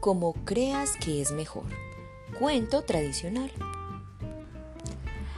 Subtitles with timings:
[0.00, 1.64] como creas que es mejor.
[2.38, 3.50] Cuento tradicional.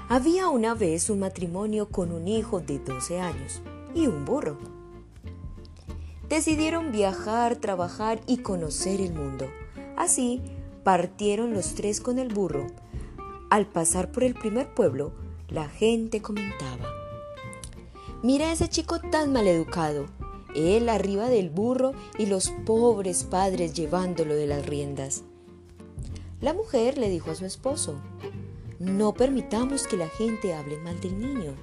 [0.08, 3.62] Había una vez un matrimonio con un hijo de 12 años
[3.94, 4.58] y un burro.
[6.28, 9.46] Decidieron viajar, trabajar y conocer el mundo.
[9.96, 10.42] Así
[10.82, 12.66] partieron los tres con el burro.
[13.48, 15.12] Al pasar por el primer pueblo,
[15.48, 16.88] la gente comentaba,
[18.24, 20.06] Mira a ese chico tan maleducado,
[20.54, 25.22] él arriba del burro y los pobres padres llevándolo de las riendas.
[26.40, 27.96] La mujer le dijo a su esposo,
[28.78, 31.54] no permitamos que la gente hable mal del niño.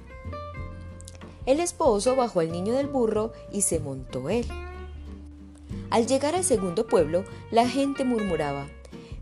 [1.46, 4.46] El esposo bajó al niño del burro y se montó él.
[5.90, 8.68] Al llegar al segundo pueblo, la gente murmuraba,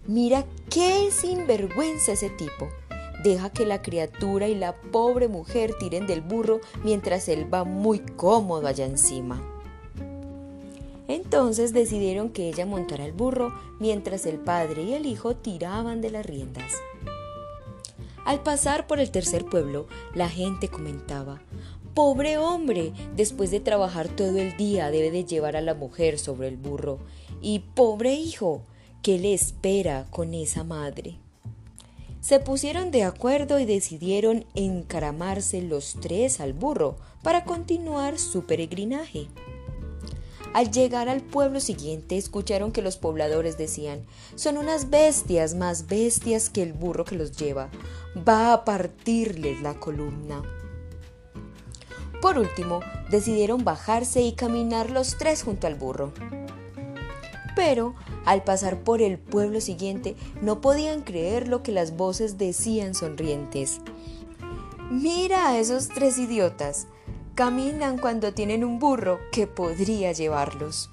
[0.06, 2.68] mira qué sinvergüenza ese tipo.
[3.24, 8.00] Deja que la criatura y la pobre mujer tiren del burro mientras él va muy
[8.00, 9.55] cómodo allá encima.
[11.36, 16.10] Entonces decidieron que ella montara el burro mientras el padre y el hijo tiraban de
[16.10, 16.72] las riendas.
[18.24, 21.42] Al pasar por el tercer pueblo, la gente comentaba,
[21.92, 26.48] Pobre hombre, después de trabajar todo el día debe de llevar a la mujer sobre
[26.48, 27.00] el burro.
[27.42, 28.62] Y pobre hijo,
[29.02, 31.18] ¿qué le espera con esa madre?
[32.22, 39.28] Se pusieron de acuerdo y decidieron encaramarse los tres al burro para continuar su peregrinaje.
[40.56, 46.48] Al llegar al pueblo siguiente escucharon que los pobladores decían, son unas bestias más bestias
[46.48, 47.68] que el burro que los lleva,
[48.26, 50.40] va a partirles la columna.
[52.22, 56.14] Por último, decidieron bajarse y caminar los tres junto al burro.
[57.54, 62.94] Pero, al pasar por el pueblo siguiente, no podían creer lo que las voces decían
[62.94, 63.82] sonrientes.
[64.90, 66.86] Mira a esos tres idiotas.
[67.36, 70.88] Caminan cuando tienen un burro que podría llevarlos.